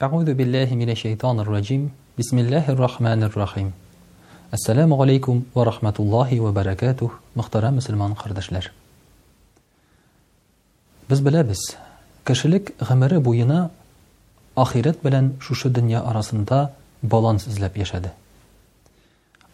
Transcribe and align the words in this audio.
Аузу 0.00 0.34
биллахи 0.34 0.72
минаш 0.74 0.98
шайтанир 0.98 1.46
раджим. 1.46 1.90
Бисмиллахир 2.16 2.74
рахманир 2.78 3.30
рахим. 3.36 3.74
Ассаламу 4.50 4.98
алейкум 5.02 5.44
ва 5.54 5.66
рахматуллахи 5.66 6.38
ва 6.40 6.52
баракатух, 6.52 7.20
мөхтарам 7.34 7.78
ислам 7.80 7.98
монн 7.98 8.14
кардышлар. 8.16 8.72
Без 11.06 11.20
биләбез, 11.20 11.76
кешлек 12.24 12.72
гәмәре 12.78 13.20
бу 13.20 13.34
яна 13.34 13.70
ахирет 14.56 15.02
белән 15.04 15.34
шушы 15.38 15.68
дөнья 15.68 16.00
арасында 16.00 16.70
баланс 17.02 17.46
излеп 17.48 17.76
яшады. 17.76 18.10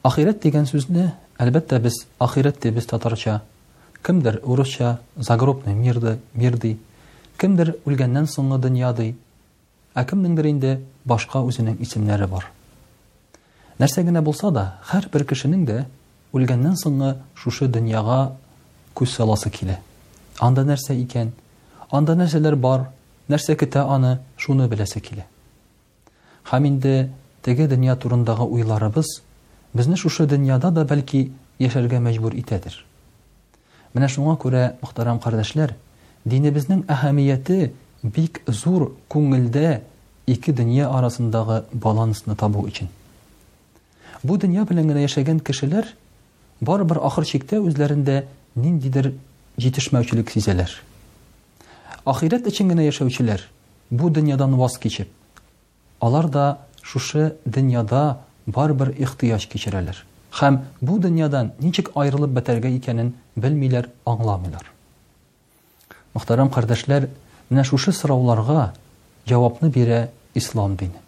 Ахирет 0.05 0.41
дигән 0.45 0.67
сүзне 0.67 1.15
әлбәттә 1.39 1.81
без 1.81 2.05
ахирет 2.21 2.61
дибез 2.63 2.87
татарча 2.87 3.43
кимдир, 4.01 4.39
урычша, 4.45 5.01
загробный 5.17 5.75
мирдә, 5.75 6.19
мирдый 6.35 6.79
кимдир 7.37 7.77
үлгәндән 7.85 8.31
соңгы 8.31 8.59
дөнья 8.59 8.95
ә 9.97 10.05
кемдеңдер 10.05 10.47
башка 11.09 11.41
үзенең 11.41 11.79
исемнәре 11.81 12.27
бар. 12.29 12.45
Нәрсә 13.81 14.03
генә 14.05 14.21
булса 14.23 14.51
да, 14.53 14.77
һәр 14.91 15.09
бер 15.13 15.25
кешенең 15.25 15.63
дә 15.65 15.87
үлгәннән 16.37 16.77
соңгы 16.77 17.15
шушы 17.37 17.69
дөньяга 17.73 18.33
күз 18.97 19.15
саласы 19.17 19.49
килә. 19.51 19.79
Анда 20.41 20.65
нәрсә 20.69 20.93
икән? 21.01 21.33
Анда 21.91 22.15
нәрсәләр 22.17 22.57
бар? 22.57 22.91
Нәрсә 23.33 23.57
китә 23.57 23.85
аны? 23.95 24.19
Шуны 24.37 24.69
беләсе 24.69 25.01
килә. 25.01 25.25
Һәм 26.51 26.67
инде 26.69 27.11
теге 27.43 27.67
дөнья 27.69 27.97
турындагы 27.97 28.45
уйларыбыз 28.45 29.23
безне 29.73 29.97
шушы 29.97 30.27
дөньяда 30.27 30.71
да 30.73 30.85
бәлки 30.85 31.31
яшәргә 31.59 32.01
мәҗбүр 32.05 32.37
итәдер. 32.37 32.83
Менә 33.95 34.09
шуңа 34.13 34.37
күрә, 34.37 34.75
мөхтәрәм 34.85 35.19
кардәшләр, 35.21 35.73
динебезнең 36.29 36.85
әһәмияте 36.85 37.73
бик 38.15 38.39
зур 38.47 38.85
күңелдә 39.11 39.81
ике 40.31 40.53
дөнья 40.53 40.89
арасындағы 40.95 41.63
балансны 41.73 42.37
табу 42.37 42.63
өчен. 42.69 42.89
Бу 44.23 44.37
дөнья 44.43 44.65
белән 44.67 44.91
генә 44.93 45.03
яшәгән 45.07 45.41
кешеләр 45.45 45.89
бар 46.61 46.85
бер 46.85 47.01
ахыр 47.07 47.27
чиктә 47.27 47.61
үзләрендә 47.61 48.23
ниндидер 48.55 49.11
җитешмәүчлек 49.59 50.31
сизәләр. 50.33 50.71
Ахират 52.07 52.47
өчен 52.47 52.71
генә 52.75 52.87
яшәүчеләр 52.87 53.43
бу 53.91 54.11
дөньядан 54.11 54.55
ваз 54.59 54.79
кичеп, 54.79 55.11
алар 56.01 56.29
да 56.29 56.59
шушы 56.83 57.37
дөньяда 57.45 58.19
бар 58.47 58.73
бер 58.75 58.91
ихтияш 58.97 59.47
кичерәләр. 59.51 59.99
Һәм 60.31 60.61
бу 60.81 60.99
дөньядан 61.03 61.53
ничек 61.59 61.91
айрылып 61.97 62.31
бетәргә 62.37 62.69
икәнен 62.79 63.15
белмиләр, 63.37 63.89
аңламыйлар. 64.05 64.65
Мөхтәрәм 66.15 66.51
кардәшләр, 66.51 67.09
Менә 67.51 67.63
шушы 67.67 67.93
сорауларга 67.95 68.73
җавапны 69.29 69.69
бирә 69.71 70.07
ислам 70.35 70.75
дине. 70.77 70.99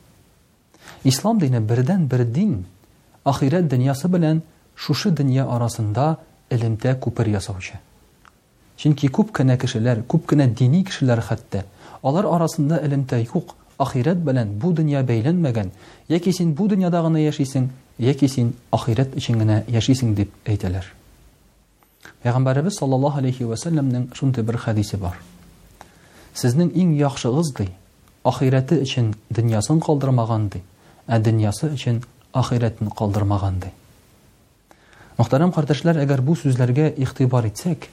Ислам 1.04 1.38
дине 1.42 1.58
бердән 1.60 2.06
бер 2.08 2.22
дин 2.24 2.64
ахират 3.24 3.66
дөньясы 3.72 4.06
белән 4.08 4.42
шушы 4.76 5.10
дөнья 5.10 5.48
арасында 5.56 6.16
элемтә 6.50 6.94
күпер 7.02 7.28
ясаучы. 7.32 7.80
Чөнки 8.78 9.08
күп 9.10 9.32
кенә 9.34 9.56
кешеләр, 9.58 10.04
күп 10.06 10.28
кенә 10.30 10.46
дини 10.54 10.84
кешеләр 10.86 11.24
хәтта 11.26 11.64
алар 12.02 12.26
арасында 12.36 12.78
элемтә 12.86 13.18
юк. 13.34 13.56
Ахират 13.78 14.18
белән 14.26 14.56
бу 14.58 14.72
дөнья 14.74 15.02
бәйләнмәгән, 15.06 15.70
яки 16.10 16.32
син 16.34 16.52
бу 16.58 16.66
дөньяда 16.66 17.02
гына 17.02 17.20
яшисең, 17.22 17.68
яки 18.02 18.26
син 18.28 18.50
ахират 18.74 19.14
өчен 19.14 19.38
генә 19.38 19.60
яшисең 19.70 20.14
дип 20.18 20.32
әйтәләр. 20.50 20.88
Пәйгамбәрбез 22.26 22.78
саллаллаһу 22.82 23.22
алейхи 23.22 23.46
ва 23.46 23.54
сәлләмнең 23.56 24.12
шундый 24.18 24.42
бер 24.42 24.58
хәдисе 24.58 24.98
бар 24.98 25.14
сезнең 26.38 26.68
иң 26.78 26.90
яхшыгыз 26.98 27.48
ди. 27.58 27.64
Ахирәте 28.28 28.76
өчен 28.84 29.08
дөньясын 29.30 29.80
калдырмаган 29.82 30.44
ди. 30.52 30.60
ә 31.08 31.18
дөньясы 31.18 31.70
өчен 31.74 32.02
ахирәтен 32.36 32.90
калдырмаган 32.94 33.58
ди. 33.64 33.72
Мөхтәрәм 35.18 35.50
кардәшләр, 35.54 35.98
әгәр 36.04 36.20
бу 36.22 36.36
сүзләргә 36.38 36.92
игътибар 37.00 37.48
итсәк, 37.48 37.88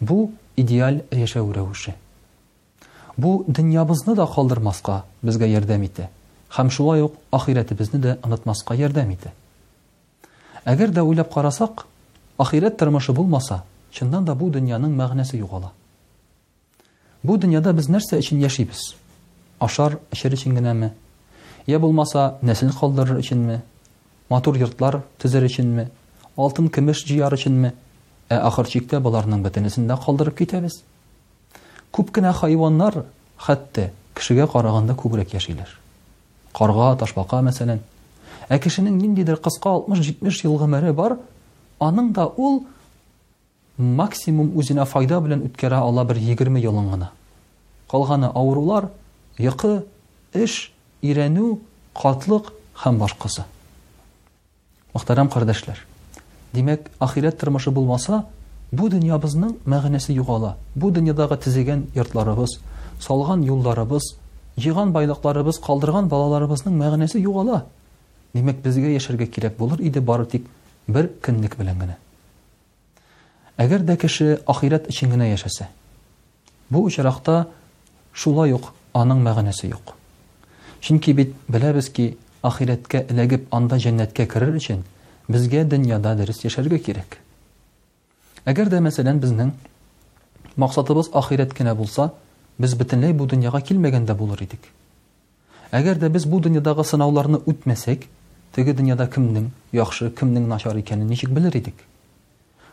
бу 0.00 0.30
идеал 0.56 1.02
яшәү 1.12 1.48
рәвеше. 1.52 1.94
Бу 3.18 3.44
дөньябызны 3.48 4.14
да 4.14 4.24
калдырмаска 4.30 5.02
безгә 5.22 5.50
ярдәм 5.50 5.82
итә. 5.88 6.08
Хәм 6.48 6.70
шулай 6.70 7.02
ук 7.04 7.16
ахирәтебезне 7.32 7.98
дә 8.00 8.12
онытмаска 8.22 8.76
ярдәм 8.78 9.10
итә. 9.18 9.34
Әгәр 10.64 10.94
дә 10.96 11.02
уйлап 11.04 11.28
карасак, 11.34 11.84
ахирәт 12.38 12.78
тормышы 12.78 13.12
булмаса, 13.12 13.64
чыннан 13.90 14.24
да 14.24 14.34
бу 14.38 14.48
дөньяның 14.54 14.94
мәгънәсе 14.96 15.42
юк 15.42 15.50
Бу 17.26 17.34
дөньяда 17.42 17.72
без 17.74 17.88
нәрсә 17.90 18.20
өчен 18.20 18.38
яшибез? 18.38 18.78
Ашар, 19.58 19.96
эчер 20.14 20.34
өчен 20.36 20.52
генәме? 20.60 20.92
Йә 21.66 21.80
булмаса, 21.82 22.36
нәсел 22.42 22.70
калдырыр 22.76 23.18
өченме? 23.18 23.56
Матур 24.30 24.54
йортлар 24.60 25.00
төзер 25.18 25.46
өченме? 25.48 25.88
Алтын 26.36 26.68
кимеш 26.70 27.02
җыяр 27.08 27.34
өченме? 27.34 27.72
Ә 28.30 28.36
ахыр 28.46 28.68
чиктә 28.70 29.00
боларның 29.02 29.42
бөтенесендә 29.42 29.96
калдырып 30.04 30.36
китәбез. 30.42 30.78
Күп 31.90 32.12
кенә 32.14 32.30
хайваннар 32.36 33.02
хәтта 33.42 33.90
кешегә 34.14 34.46
караганда 34.52 34.94
күбрәк 34.94 35.34
яшиләр. 35.34 35.72
Карга, 36.54 36.92
ташбака 37.00 37.42
мәсәлән. 37.42 37.82
Ә 38.46 38.62
кешенең 38.62 39.02
ниндидер 39.02 39.42
кыска 39.42 39.74
60-70 39.82 40.46
ел 40.46 40.56
гомере 40.62 40.92
бар, 40.94 41.18
аның 41.82 42.14
да 42.14 42.30
ул 42.36 42.62
максимум 43.76 44.54
үзенә 44.56 44.86
файда 44.88 45.18
белән 45.20 45.42
үткәрә 45.50 45.80
ала 45.84 46.04
бер 46.08 46.16
20 46.16 46.56
елын 46.62 46.88
гына. 46.94 47.10
Калганы 47.88 48.26
авырулар, 48.28 48.90
йокы, 49.38 49.84
эш, 50.34 50.72
ирену, 51.06 51.60
катлык 51.94 52.50
һәм 52.82 52.98
башкасы. 52.98 53.44
Мөхтәрәм 54.94 55.30
кардәшләр, 55.30 55.78
димәк, 56.56 56.88
ахирәт 56.98 57.38
тормышы 57.40 57.70
булмаса, 57.70 58.24
бу 58.72 58.88
дөньябызның 58.92 59.54
мәгънәсе 59.70 60.16
югала. 60.16 60.56
Бу 60.74 60.90
дөньядагы 60.90 61.38
тизеген 61.44 61.86
йортларыбыз, 61.94 62.56
салган 63.00 63.44
юлларыбыз, 63.46 64.14
йыган 64.56 64.90
байлыкларыбыз, 64.92 65.60
калдырган 65.62 66.08
балаларыбызның 66.10 66.74
мәгънәсе 66.80 67.20
югала. 67.22 67.64
Димәк, 68.34 68.58
безгә 68.64 68.90
яшәргә 68.90 69.28
кирәк 69.30 69.54
булыр 69.60 69.80
иде 69.80 70.00
бары 70.00 70.26
тик 70.26 70.48
бер 70.88 71.08
көнлек 71.22 71.54
белән 71.60 71.78
генә. 71.84 71.96
Әгәр 73.56 73.86
дә 73.88 73.96
кеше 73.96 74.40
ахирәт 74.48 74.90
өчен 74.92 75.14
генә 75.14 75.30
яшәсә, 75.30 75.70
бу 76.70 76.82
очракта 76.88 77.44
шулай 78.20 78.54
уҡ 78.56 78.70
аның 78.96 79.18
мәғәнәсе 79.26 79.68
юк. 79.68 79.92
Чөнки 80.82 81.12
бит 81.18 81.34
беләбез 81.52 81.90
ки, 81.92 82.16
ахиретгә 82.42 83.02
эләгеп 83.12 83.48
анда 83.54 83.76
дәннәткә 83.82 84.26
керер 84.32 84.56
өчен 84.56 84.82
безгә 85.28 85.64
дөньяда 85.68 86.14
дөрес 86.16 86.40
яшәргә 86.46 86.80
кирәк. 86.86 87.18
Әгәр 88.48 88.70
дә 88.72 88.80
мәсәлән 88.86 89.20
безнең 89.20 89.52
максатыбыз 90.56 91.10
ахирет 91.20 91.52
кенә 91.56 91.74
булса, 91.76 92.10
без 92.58 92.74
бөтенләй 92.78 93.12
бу 93.12 93.26
дөньяга 93.28 93.60
килмәгәндә 93.60 94.14
булыр 94.16 94.46
идек. 94.46 94.64
Әгәр 95.76 95.98
дә 96.00 96.08
без 96.08 96.24
бу 96.30 96.40
дөньядагы 96.40 96.84
сынауларны 96.88 97.40
үтмәсәк, 97.44 98.06
теге 98.56 98.72
дөньяда 98.72 99.10
кемнең 99.12 99.50
яхшы, 99.76 100.08
кемнең 100.16 100.46
начар 100.48 100.78
икәнен 100.78 101.10
ничек 101.10 101.30
белер 101.36 101.56
идек? 101.58 101.82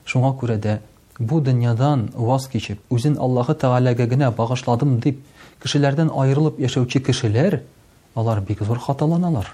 Шуңа 0.07 0.31
күрә 0.39 0.56
дә 0.62 0.78
бу 1.19 1.42
дөньядан 1.44 2.12
ваз 2.13 2.46
кичеп, 2.54 2.80
үзен 2.94 3.18
Аллаһы 3.18 3.56
Тәгаләгә 3.60 4.06
генә 4.13 4.30
багышладым 4.31 5.00
дип, 5.01 5.19
кешеләрдән 5.63 6.10
айырылып 6.19 6.57
яшәүче 6.60 7.00
кешеләр 7.07 7.62
алар 8.19 8.42
бик 8.44 8.60
зур 8.68 8.77
хаталаналар. 8.83 9.48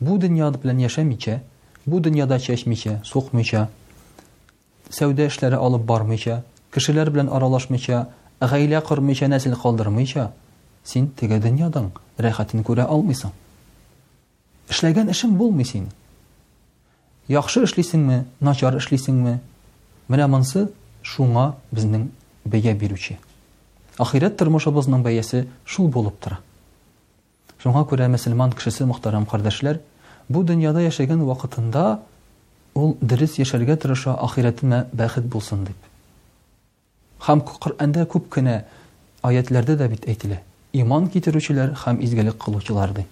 Бу 0.00 0.16
дөнья 0.18 0.50
белән 0.50 0.80
яшәмичә, 0.82 1.36
бу 1.86 2.00
дөньяда 2.02 2.40
чәчмичә, 2.42 2.98
сукмичә, 3.06 3.68
сәүдә 4.90 5.28
эшләре 5.30 5.56
алып 5.62 5.84
бармыйча, 5.86 6.42
кешеләр 6.74 7.10
белән 7.14 7.30
аралашмыйча, 7.32 8.08
гаилә 8.40 8.80
кормыйча, 8.82 9.28
нәсел 9.30 9.54
калдырмыйча, 9.56 10.32
син 10.84 11.06
теге 11.16 11.38
дөньядан 11.38 11.92
рәхәтен 12.18 12.64
күрә 12.66 12.88
алмыйсың. 12.90 13.30
Эшләгән 14.68 15.12
эшем 15.14 15.36
булмый 15.38 15.64
син. 15.64 15.86
Яхшы 17.28 17.62
эшлисеңме, 17.68 18.24
начар 18.40 18.76
эшлисеңме? 18.82 19.38
Менә 20.08 20.26
монсы 20.30 20.66
шуңа 21.02 21.52
безнең 21.72 22.08
бәя 22.44 22.74
бирүче. 22.74 23.18
Ахирәт 23.96 24.36
тормышыбызның 24.40 25.02
бәясе 25.06 25.38
шул 25.72 25.86
булып 25.92 26.16
тора. 26.20 26.36
Шуңа 27.62 27.86
күрә 27.88 28.08
мөселман 28.12 28.52
кешесе 28.52 28.84
мөхтәрәм 28.84 29.24
кардәшләр, 29.30 29.78
бу 30.28 30.42
дөньяда 30.44 30.82
яшәгән 30.84 31.22
вакытында 31.24 31.84
ул 32.76 32.92
дөрес 33.00 33.38
яшәргә 33.40 33.78
тырыша, 33.80 34.12
ахиратына 34.20 34.82
бәхет 34.92 35.24
булсын 35.32 35.62
дип. 35.64 35.76
Хам 37.24 37.40
Куръанда 37.40 38.04
күп 38.04 38.28
кенә 38.36 38.58
аятларда 39.22 39.76
да 39.80 39.88
бит 39.88 40.04
әйтелә. 40.04 40.42
Иман 40.76 41.08
китерүчеләр 41.08 41.72
һәм 41.86 42.02
изгелек 42.04 42.36
кылучылар 42.36 42.92
ди. 42.92 43.06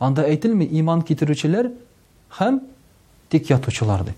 Анда 0.00 0.24
әйтелми 0.26 0.66
иман 0.80 1.04
китерүчеләр 1.06 1.70
һәм 2.40 2.60
тик 3.30 3.46
ятучылар 3.52 4.02
ди. 4.08 4.14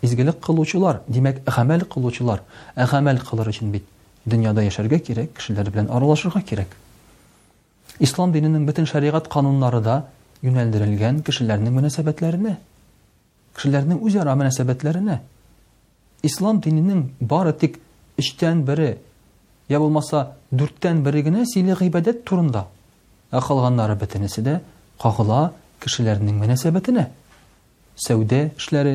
Изгелек 0.00 0.38
кылучылар, 0.40 1.02
димәк, 1.08 1.42
әһәмәл 1.44 1.84
кылучылар, 1.90 2.40
әһәмәл 2.76 3.20
кылыр 3.28 3.50
өчен 3.52 3.70
бит 3.74 3.84
дөньяда 4.28 4.64
яшәргә 4.68 4.98
кирәк 5.06 5.32
кешеләр 5.38 5.70
белән 5.72 5.88
аралашырга 5.96 6.42
кирәк 6.46 6.74
ислам 8.06 8.32
диненең 8.34 8.66
бөтен 8.68 8.86
шәриғәт 8.90 9.28
канунлары 9.32 9.80
да 9.86 9.96
юнәлдерелгән 10.46 11.22
кешеләрнең 11.26 11.74
мөнәсәбәтләренә 11.78 12.56
кешеләрнең 13.58 14.00
үзара 14.06 14.34
мөнәсәбәтләренә 14.38 15.18
ислам 16.28 16.60
диненең 16.64 17.02
бары 17.32 17.52
тик 17.58 17.78
өчтән 18.22 18.62
бере 18.68 18.90
йә 19.72 19.78
булмаса 19.82 20.24
дүрттән 20.50 21.02
бере 21.06 21.22
генә 21.26 21.46
сөйле 21.50 21.76
ғибәдәт 21.80 22.22
турында 22.28 22.66
ә 23.34 23.42
қалғаннары 23.44 23.96
бөтенесе 24.00 24.42
дә 24.46 24.56
қағыла 25.02 25.42
кешеләрнең 25.84 26.38
мөнәсәбәтенә 26.44 27.08
сәүдә 28.06 28.42
эшләре 28.56 28.94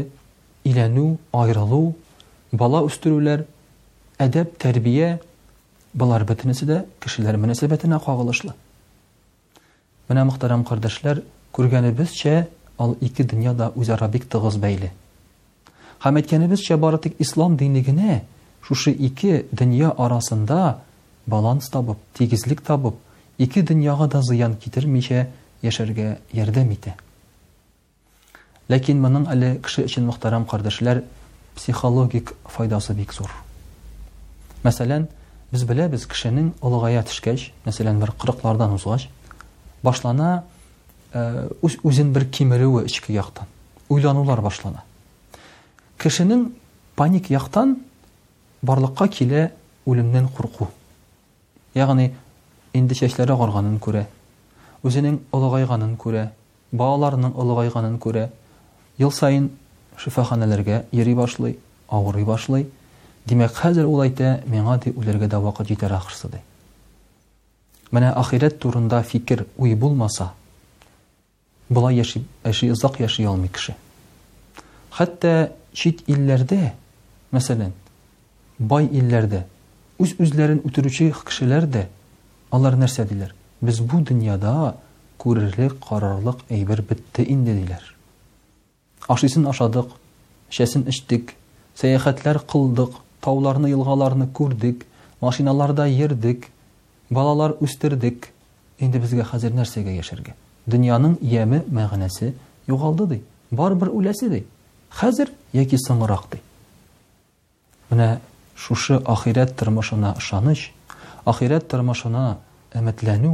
иләнү 0.67 1.07
айырылу 1.37 1.85
бала 2.53 2.81
үстерүләр 2.87 3.45
әдәп 4.21 4.51
тәрбия 4.61 5.17
болар 5.97 6.23
бөтенесе 6.29 6.67
дә 6.69 6.79
кешеләр 7.01 7.37
мөнәсәбәтенә 7.41 7.97
кагылышлы 8.03 8.53
менә 10.09 10.23
мөхтәрәм 10.29 10.63
кардәшләр 10.69 11.21
күргәнебезчә 11.55 12.33
ал 12.83 12.95
ике 13.01 13.23
дөнья 13.23 13.53
да 13.57 13.71
үзара 13.75 14.07
бик 14.13 14.27
тыгыз 14.29 14.57
бәйле 14.61 14.91
һәм 16.05 16.19
әйткәнебезчә 16.21 16.77
бары 16.81 16.99
тик 17.01 17.15
ислам 17.25 17.57
дине 17.57 18.21
шушы 18.63 18.91
ике 18.91 19.45
дөнья 19.51 19.89
арасында 19.97 20.77
баланс 21.25 21.69
табып 21.69 21.97
тигезлек 22.13 22.61
табып 22.61 22.95
ике 23.37 23.61
дөньяга 23.63 24.07
да 24.07 24.21
зыян 24.21 24.55
китермичә 24.55 25.27
яшәргә 25.63 26.19
ярдәм 26.33 26.71
итә 26.75 26.93
ләкин 28.69 29.01
моның 29.01 29.27
әле 29.33 29.55
кеше 29.63 29.87
өчен 29.89 30.05
мөхтәрәм 30.07 30.45
кардәшләр 30.45 31.03
психологик 31.55 32.35
файдасы 32.47 32.93
бик 32.93 33.13
зур 33.13 33.33
Мәсәлән, 34.63 35.05
без 35.53 35.63
беләбез 35.69 36.05
кешенең 36.11 36.45
олыгая 36.67 37.01
төшкәч, 37.07 37.47
мәсәлән, 37.65 37.97
бер 37.99 38.13
кырыклардан 38.21 38.71
узгач, 38.77 39.09
башлана 39.83 40.29
үзен 41.83 42.13
бер 42.15 42.25
кимерүе 42.33 42.85
ички 42.87 43.13
яктан. 43.17 43.45
Уйланулар 43.91 44.39
башлана. 44.41 44.85
Кешенең 46.01 46.47
паник 46.95 47.27
яктан 47.29 47.75
барлыкка 48.63 49.09
килә 49.13 49.49
үлемнән 49.85 50.29
курку. 50.29 50.69
Ягъни 51.75 52.13
инде 52.73 52.95
чәчләре 52.95 53.35
агарганын 53.35 53.77
күрә, 53.83 54.05
үзенең 54.87 55.19
олыгайганын 55.35 55.97
күрә, 55.99 56.27
балаларының 56.71 57.35
олыгайганын 57.35 57.99
күрә, 58.03 58.27
ел 59.01 59.11
сайын 59.13 59.51
шифаханәләргә 59.99 60.83
йөри 60.95 61.13
башлый, 61.19 61.57
авырый 61.91 62.23
башлый, 62.27 62.67
Деме 63.25 63.45
қазір 63.49 63.85
олай 63.87 64.09
де, 64.11 64.41
мен 64.51 64.65
ғой 64.67 64.91
оларға 64.91 65.29
дәвақа 65.31 65.63
жетіп 65.63 65.85
ақырсыды. 65.95 66.41
Міне, 67.95 68.09
ахирет 68.19 68.57
тұрында 68.59 68.99
fikir 69.07 69.45
uy 69.55 69.77
булмаса, 69.79 70.33
бұлай 71.71 72.01
яшөп, 72.01 72.25
өзі 72.49 72.71
жоқ 72.81 72.97
яшямын 72.99 73.47
кісі. 73.47 73.77
Хатта 74.91 75.53
шет 75.71 76.01
ілдерде, 76.11 76.73
мысалан, 77.31 77.71
бай 78.59 78.89
ілдерде, 78.91 79.45
үз-үзлерін 80.03 80.59
отыруші 80.67 81.13
кісілерде, 81.23 81.85
олар 82.51 82.75
нәрсе 82.75 83.05
дейділер. 83.07 83.31
Біз 83.63 83.79
бұл 83.87 84.03
dünyada 84.03 84.73
күрерлер 85.23 85.77
қарарлық 85.79 86.43
әйбір 86.51 86.83
битті 86.91 87.23
инде 87.23 87.53
дейділер. 87.55 87.87
Ашысын 89.07 89.47
ашдық, 89.47 89.95
шесін 90.49 90.83
іштік, 90.91 91.31
саяхаттар 91.79 92.43
қылдық 92.43 92.99
тауларны 93.23 93.69
йылгаларны 93.71 94.27
күрдек, 94.35 94.83
машиналарда 95.23 95.85
йөрдек, 95.87 96.49
балалар 97.09 97.53
үстердек. 97.63 98.27
Инде 98.83 98.99
безгә 98.99 99.23
хәзер 99.29 99.53
нәрсәгә 99.59 99.93
яшәргә? 100.01 100.33
Дөньяның 100.67 101.15
яме 101.21 101.61
мәгънәсе 101.77 102.33
югалды 102.71 103.07
ди. 103.13 103.21
Бар 103.51 103.75
бер 103.79 103.93
үләсе 103.95 104.29
ди. 104.33 104.41
Хәзер 104.99 105.31
яки 105.55 105.77
соңрак 105.79 106.27
ди. 106.33 106.41
Менә 107.91 108.19
шушы 108.55 108.99
ахират 109.15 109.55
тормышына 109.59 110.15
ышаныч, 110.19 110.71
ахират 111.25 111.69
тормышына 111.71 112.37
әмәтләнү 112.73 113.31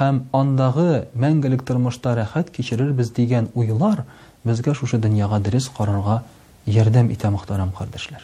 һәм 0.00 0.22
андагы 0.38 1.02
мәңгелек 1.18 1.64
тормышта 1.66 2.14
рәхәт 2.16 2.52
кичерербез 2.54 3.10
дигән 3.10 3.50
уйлар 3.58 4.04
безгә 4.46 4.74
шушы 4.78 5.00
дөньяга 5.02 5.40
дөрес 5.42 5.66
карарга 5.76 6.22
ярдәм 6.66 7.10
итә 7.14 7.28
мохтарам 7.34 7.72
кардәшләр. 7.78 8.22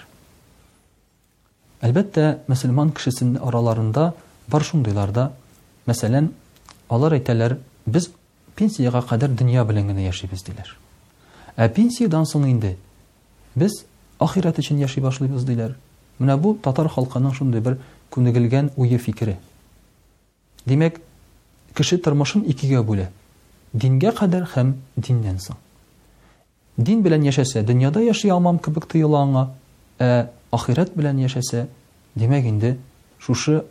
Әлбәттә, 1.85 2.39
мөселман 2.49 2.91
кешесен 2.97 3.35
араларында 3.37 4.15
бар 4.49 4.65
шундыйлар 4.65 5.11
да. 5.13 5.31
Мәсәлән, 5.87 6.31
алар 6.89 7.17
әйтәләр, 7.19 7.59
без 7.87 8.09
пенсияға 8.57 9.03
кадәр 9.11 9.35
дөнья 9.37 9.65
белән 9.69 9.91
генә 9.93 10.07
яшибез 10.07 10.43
диләр. 10.47 10.71
Ә 11.57 11.69
пенсиядан 11.69 12.25
соң 12.27 12.47
инде 12.49 12.77
без 13.55 13.85
ахират 14.19 14.59
өчен 14.59 14.79
яши 14.81 15.01
башлыйбыз 15.05 15.45
диләр. 15.45 15.77
Менә 16.19 16.39
бу 16.41 16.55
татар 16.63 16.89
халкының 16.89 17.35
шундый 17.37 17.61
бер 17.61 17.77
күнегелгән 18.11 18.73
уе 18.77 18.97
фикере. 18.99 19.37
Димәк, 20.67 20.97
кеше 21.75 21.99
тормышын 21.99 22.47
икегә 22.49 22.81
бүлә. 22.83 23.11
Дингә 23.73 24.15
кадәр 24.17 24.49
һәм 24.55 24.73
диннән 24.97 25.39
соң. 25.45 25.61
Дин 26.77 27.01
белән 27.05 27.25
яшәсә, 27.29 27.63
дөньяда 27.63 28.01
яши 28.01 28.29
алмам 28.33 28.59
кебек 28.59 28.87
тоела 28.89 29.23
ахират 30.53 30.93
белән 30.97 31.19
яшәсә, 31.27 31.67
димәк 32.17 32.45
инде 32.47 32.77
шушы 33.19 33.65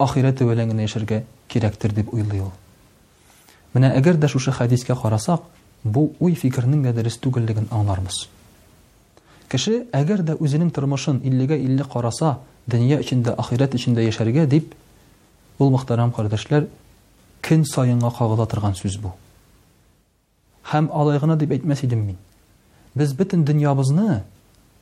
ахираты 0.00 0.44
белән 0.44 0.72
генә 0.74 0.84
яшәргә 0.88 1.24
кирәктер 1.48 1.92
дип 1.94 2.12
уйлый 2.14 2.40
ул. 2.42 2.52
Менә 3.74 3.92
әгәр 3.96 4.18
дә 4.18 4.28
шушы 4.28 4.52
хадискә 4.52 4.94
карасак, 4.96 5.42
бу 5.84 6.12
уй 6.20 6.34
фикернең 6.34 6.82
гадәрес 6.84 7.18
түгеллеген 7.18 7.68
аңларбыз. 7.70 8.28
Кеше 9.48 9.86
әгәр 9.92 10.22
дә 10.22 10.36
үзенең 10.36 10.70
тормышын 10.72 11.18
иллегә 11.24 11.56
илле 11.56 11.84
караса, 11.84 12.38
дөнья 12.66 12.98
өчен 13.00 13.22
дә 13.24 13.34
ахират 13.38 13.74
өчен 13.76 13.94
дә 13.96 14.04
яшәргә 14.08 14.46
дип 14.46 14.74
ул 15.58 15.70
мохтарам 15.70 16.12
кардәшләр 16.12 16.68
көн 17.42 17.64
саенга 17.64 18.10
кагыла 18.10 18.46
торган 18.46 18.74
сүз 18.76 18.98
бу. 19.00 19.14
Һәм 20.72 20.90
алайгына 20.92 21.36
дип 21.40 21.50
әйтмәс 21.56 21.82
идем 21.86 22.04
мин. 22.10 22.16
Без 22.94 23.12
бөтен 23.16 23.44
дөньябызны 23.48 24.20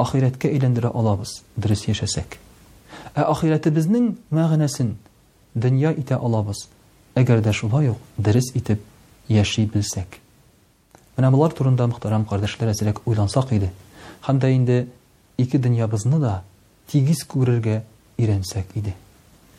ахирәткә 0.03 0.47
әйләндерә 0.53 0.91
алабыз 0.93 1.33
дөрес 1.57 1.87
яшәсәк 1.89 2.35
ә 3.17 3.25
ахирәтебезнең 3.33 4.11
мәғәнәсен 4.37 4.91
дөнья 5.57 5.93
итә 6.03 6.19
алабыз 6.21 6.67
әгәр 7.17 7.41
дә 7.47 7.55
шулай 7.57 7.89
ук 7.95 8.03
дөрес 8.21 8.51
итеп 8.61 8.85
яши 9.33 9.65
белсәк 9.73 10.19
менә 11.17 11.31
булар 11.33 11.57
турында 11.57 11.89
мөхтәрәм 11.95 12.27
кардәшләр 12.29 12.75
әзерәк 12.75 13.01
уйлансак 13.09 13.57
иде 13.57 13.73
һәм 14.29 14.43
дә 14.45 14.53
инде 14.59 14.79
ике 15.41 15.59
дөньябызны 15.59 16.21
да 16.27 16.35
тигез 16.93 17.25
күрергә 17.33 17.79
өйрәнсәк 18.21 18.77
иде 18.83 18.93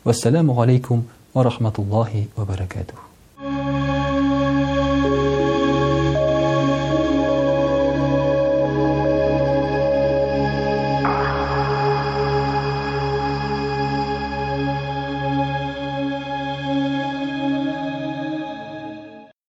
вассаламу 0.04 0.60
алейкум 0.62 1.02
ва 1.34 1.44
рахматуллахи 1.50 2.28
ва 2.36 2.44
баракатух 2.46 3.08